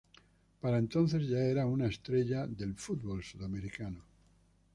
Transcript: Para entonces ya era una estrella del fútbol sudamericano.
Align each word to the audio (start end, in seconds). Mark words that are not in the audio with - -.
Para 0.61 0.79
entonces 0.79 1.27
ya 1.27 1.37
era 1.37 1.67
una 1.67 1.85
estrella 1.85 2.47
del 2.47 2.73
fútbol 2.73 3.23
sudamericano. 3.23 4.03